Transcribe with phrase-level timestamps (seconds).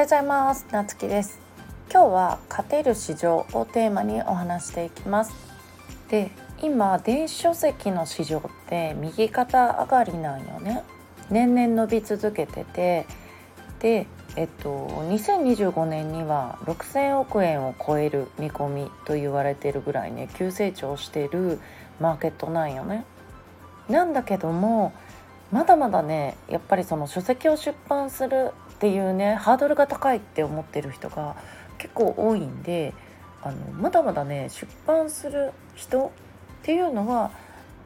[0.00, 0.66] ようございます。
[0.70, 1.38] なつきです。
[1.92, 5.34] 今日は勝てる市場をテーマにお話していきます。
[6.08, 6.30] で
[6.62, 10.84] 今電子書籍の市場って右肩上がりなんよね。
[11.28, 13.06] 年々伸び続けてて。
[13.80, 21.60] でえっと2025年には6,000億円を超える見込みと言われてるぐらいね急成長してる
[22.00, 23.04] マーケットなんよね。
[23.90, 24.94] なんだけども
[25.52, 31.36] まだまだねやっぱりその書籍を出版するっていうねハードルが高いって思ってる人が
[31.76, 32.94] 結構多いんで
[33.42, 36.10] あのまだまだね出版する人っ
[36.62, 37.30] ていうのは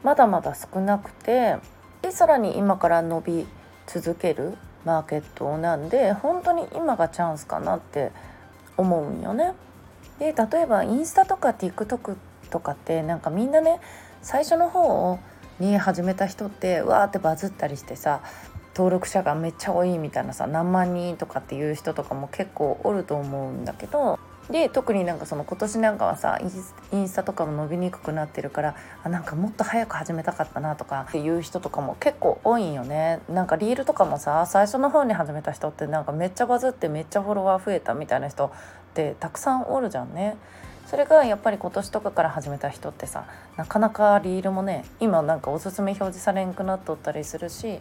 [0.05, 1.57] まだまだ少なくて
[2.03, 3.47] でさらに今から伸び
[3.89, 8.13] 続けるマーケットなんで本当に今がチャンスかなって
[8.77, 9.55] 思うんよね。
[10.21, 12.17] で例えばインスタとか TikTok
[12.51, 13.81] とかってなんかみんなね
[14.23, 15.19] 最初の方
[15.59, 18.21] に始めた人ってわーってバズったりしてさ
[18.75, 24.19] 登録者がめっちゃ多いみたいなさ何万人とかっていう人とかも結構おると思うんだけど
[24.51, 26.39] で特になんかその今年なんかはさ
[26.93, 38.51] インスタとかも伸びにくくなってるからあなんかもっと早く始めたかったなとかっていう人とかも結構多いんよねなんかリールとかもさ最初の方に始めた人ってなんかめっちゃバズってめっちゃフォロワー増えたみたいな人っ
[38.93, 40.37] てたくさんおるじゃんね。
[40.87, 43.25] それがやっぱり今年とかから始めた人ってさ
[43.57, 47.81] なかなかリールもね今なんかおすすめ表示されんくなっとったりするし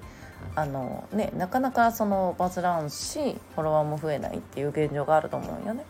[0.55, 5.85] あの、ね、なかなかそのバズらんしフォロワーも増えないっていう現状があると思うよね。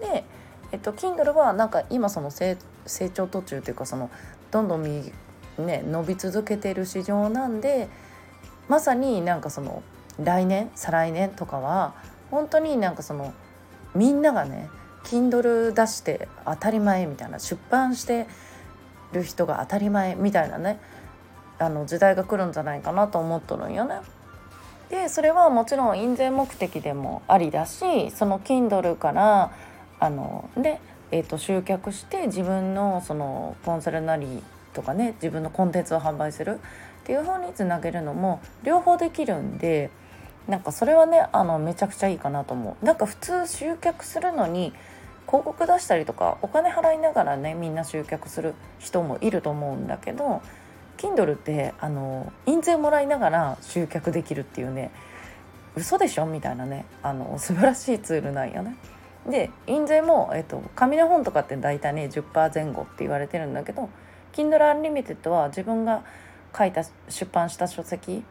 [0.00, 0.24] で、
[0.72, 2.56] えっと、Kindle はなんか今その成
[3.12, 4.10] 長途中というかその
[4.50, 5.12] どんどん、ね、
[5.86, 7.88] 伸び続けてる市場なんで
[8.68, 9.82] まさになんかその
[10.22, 11.94] 来年再来年とかは
[12.30, 13.32] 本当になんかその
[13.94, 14.68] みんながね
[15.04, 18.26] Kindle 出して当たり前みたいな出版して
[19.12, 20.80] る人が当たり前みたいなね
[21.58, 23.96] あの時代が来るんじゃないかなと思っとるんよね。
[24.90, 29.50] でそれはもちろん印税目的でもありだしその Kindle から
[29.98, 30.78] あので、
[31.10, 34.42] えーと、集客して自分のそのコンサルなり
[34.74, 36.60] とかね自分のコンテンツを販売する
[37.02, 39.90] っていう方につなげるのも両方できるんで
[40.48, 42.84] なんかそれはねあのめちゃくちゃいいかなと思う。
[42.84, 44.72] なんか普通集客するのに
[45.26, 50.42] 広告出したりとかお金払いながらねみんな集客する人もいると思うんだけど
[50.96, 54.90] Kindle ってあの印税もらいながら集客できるっていうね
[55.76, 58.76] 嘘でしょみたいなねあの素晴らしいツールなんよね。
[59.28, 63.88] で印税も、えっと、紙の本とかって大体ね10%前後って言われてるんだけど
[64.34, 66.04] Kindle Unlimited は自分が
[66.56, 68.22] 書いた出版した書籍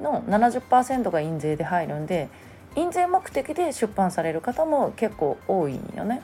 [0.00, 2.28] の70%が印税で入るんで
[2.76, 6.22] 印税目的で出版される方も結構多いんよね。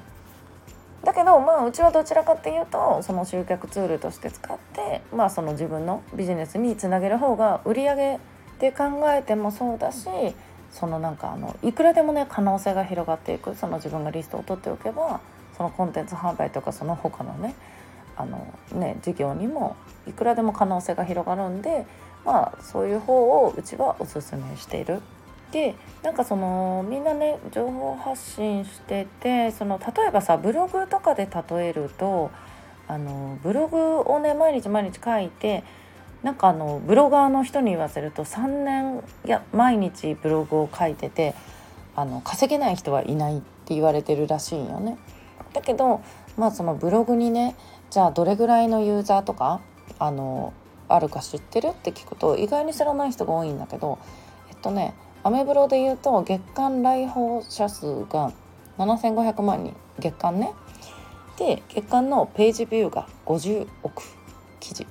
[1.05, 8.19] だけどまあうちはどちらかっていうとその集客ツールとして使ってまあその自分のビジネスにつなげる方が売り上げ
[8.59, 10.09] で考えてもそうだし
[10.73, 15.21] そのなんかあのいくらでもね可能性が広がっていくその自分がリストを取っておけば
[15.57, 17.55] そのコンテンツ販売とかその他のね
[18.17, 19.77] あのね事業にも
[20.09, 21.87] いくらでも可能性が広がるんで
[22.25, 25.01] まあそういう方をうちはおすすめしている。
[25.53, 32.31] でなんかそのみんなね情報発信しててその例えばさブログとかで例えると
[32.87, 35.65] あのブログをね毎日毎日書いて
[36.23, 41.35] なんかあのブロガーの人に言わせると3年いや毎日ブログを書いてて
[41.95, 44.99] あの稼げない人はいないって言われてるらしいよね。
[45.53, 46.03] だけど
[46.37, 47.57] まあそのブログにね
[47.91, 49.61] じゃあどれぐらいのユーザーとか
[49.99, 50.53] あの
[50.89, 53.99] あるか知ってるって聞くと意外に知らない人が多いんだけど
[54.51, 58.33] えっとねアメブロで言うと月間来訪者数が
[58.79, 60.53] 7500万人月間ね。
[61.37, 64.03] で月間のページビューが50億
[64.61, 64.87] 記事。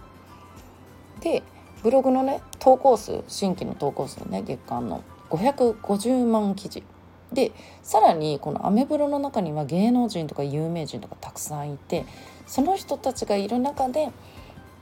[1.22, 1.44] で
[1.84, 6.84] ブログのね投稿数新規の投稿数ね月間の550万記事。
[7.32, 7.52] で
[7.82, 12.06] さらにこのアメブロの中には芸能人とか有名人とかたくさんいて
[12.46, 14.10] その人たちがいる中で、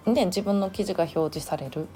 [0.05, 1.87] ね、自分の記事が表示される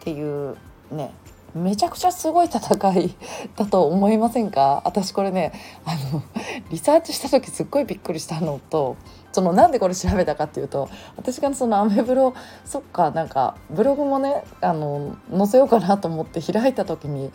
[0.00, 0.56] っていう
[0.90, 1.12] ね
[1.54, 2.60] めちゃくちゃすごい戦
[2.98, 3.14] い
[3.56, 4.82] だと思いませんか？
[4.84, 5.52] 私これね
[5.84, 6.22] あの
[6.70, 8.96] リサーチした時すっごいびっくりしたのと
[9.32, 12.34] そのなんでこれ調べたかっていうと私がそのアメブロ
[12.64, 17.32] そっかなんかブログもねあの載せようかなと思って開いた時に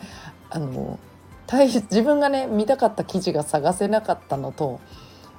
[0.50, 0.98] あの
[1.50, 4.80] 自分がね見たかった記事が探せなかったのと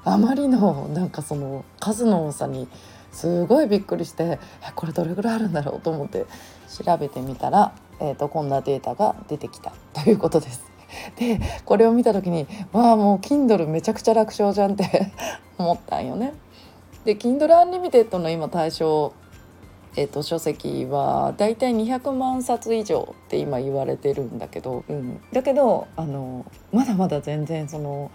[0.05, 2.67] あまりのなんかその数の多さに
[3.11, 4.39] すごいびっくりして
[4.75, 6.25] これどれぐらいあるんだろうと思って
[6.67, 10.63] 調べてみたらえーと、こんなデータが出てきたということです。
[11.17, 15.11] でこれを見た時にわあもう Kindle めちゃくちゃ楽勝じゃんって
[15.57, 16.33] 思ったんよね。
[17.03, 19.13] で Kindle Unlimited の今対象
[19.95, 28.09] えーと、書籍はだいたい200万冊以上って今言われてるんだけど、うん、だけどあのまだまだ全然その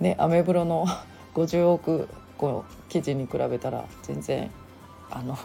[0.00, 0.86] ねアメブロの
[1.34, 4.50] 50億個記事に比べたら全然
[5.08, 5.38] あの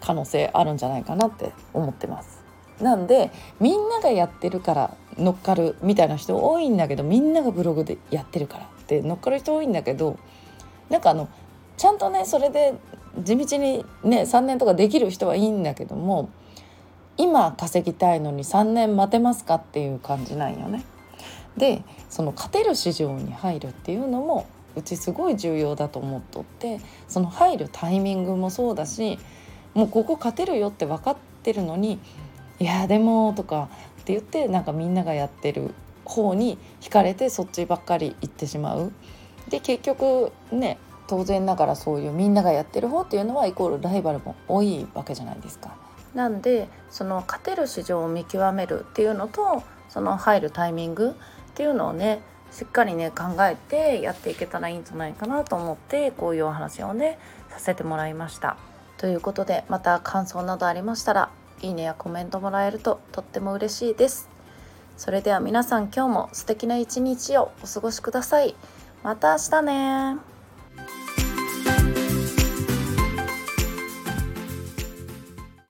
[0.00, 2.37] 可能性あるんじゃないかなって思ってます。
[2.80, 3.30] なんで
[3.60, 10.18] みんながやってるから乗っかるみたいな人多いんだけどみんながブログでやってるからって乗っかる人多いんだけど
[10.88, 11.28] なんかあの
[11.76, 12.74] ちゃんとねそれで
[13.22, 16.30] 地道にね3年とかできる人はいいんだけども
[17.16, 20.84] 今稼ぎたいのに3年待てますかっていう感じなんよね。
[21.56, 24.46] でその勝てる市場に入るっていうのも
[24.76, 29.18] うちすごい重要だと思っとってその入るタイミングもそうだし
[29.74, 31.98] もうここ勝てるよって分かってるのに
[32.58, 33.68] 「いやでも」とか
[34.00, 35.74] って言ってなんかみんながやってる
[36.04, 38.92] 方に惹かれてそっちばっかり行ってしまう。
[39.48, 45.70] で結局ね当然ながらそういうみんながやってる方っていうのはイコールライバルも多いわけじゃないですか。
[46.14, 52.20] なんでその勝てる市場を見極めるっていうのとその入るタイミングっていうのをね
[52.50, 57.18] しっかりね考えてやっていけたらいいんじゃないかなと思ってこういうお話をね
[57.50, 58.56] させてもらいました。
[58.96, 64.28] ということでまた感想などありましたらいいねやコメントもらえるととっても嬉しいです。
[64.96, 68.54] それでは皆さん今日も素敵な一日をお過ごしください。
[69.02, 70.37] また明日ね